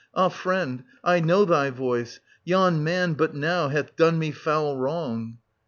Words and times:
Ah, 0.15 0.29
friend,— 0.29 0.83
I 1.13 1.19
know 1.19 1.45
thy 1.45 1.69
voice,— 1.69 2.21
yon 2.43 2.83
man, 2.83 3.13
but 3.13 3.35
now, 3.35 3.67
hath 3.69 3.95
done 3.95 4.17
me 4.17 4.31
foul 4.31 4.75
wrong. 4.75 5.37